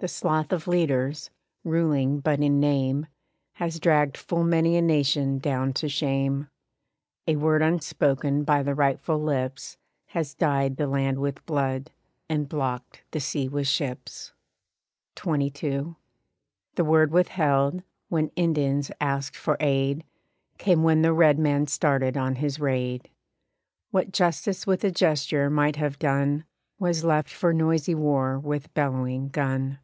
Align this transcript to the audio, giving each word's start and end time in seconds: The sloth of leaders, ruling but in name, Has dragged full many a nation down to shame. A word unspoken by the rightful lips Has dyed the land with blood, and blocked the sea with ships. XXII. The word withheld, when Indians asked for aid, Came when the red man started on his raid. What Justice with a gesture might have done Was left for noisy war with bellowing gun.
The 0.00 0.08
sloth 0.08 0.52
of 0.52 0.68
leaders, 0.68 1.30
ruling 1.64 2.20
but 2.20 2.38
in 2.40 2.60
name, 2.60 3.06
Has 3.54 3.80
dragged 3.80 4.18
full 4.18 4.44
many 4.44 4.76
a 4.76 4.82
nation 4.82 5.38
down 5.38 5.72
to 5.80 5.88
shame. 5.88 6.48
A 7.26 7.36
word 7.36 7.62
unspoken 7.62 8.42
by 8.44 8.62
the 8.62 8.74
rightful 8.74 9.18
lips 9.18 9.78
Has 10.08 10.34
dyed 10.34 10.76
the 10.76 10.86
land 10.88 11.20
with 11.20 11.46
blood, 11.46 11.90
and 12.28 12.50
blocked 12.50 13.02
the 13.12 13.18
sea 13.18 13.48
with 13.48 13.66
ships. 13.66 14.34
XXII. 15.18 15.94
The 16.74 16.84
word 16.84 17.10
withheld, 17.10 17.82
when 18.10 18.30
Indians 18.36 18.90
asked 19.00 19.38
for 19.38 19.56
aid, 19.58 20.04
Came 20.58 20.82
when 20.82 21.00
the 21.00 21.14
red 21.14 21.38
man 21.38 21.66
started 21.66 22.14
on 22.18 22.34
his 22.34 22.60
raid. 22.60 23.08
What 23.90 24.12
Justice 24.12 24.66
with 24.66 24.84
a 24.84 24.90
gesture 24.90 25.48
might 25.48 25.76
have 25.76 25.98
done 25.98 26.44
Was 26.78 27.04
left 27.04 27.30
for 27.30 27.54
noisy 27.54 27.94
war 27.94 28.38
with 28.38 28.74
bellowing 28.74 29.30
gun. 29.30 29.78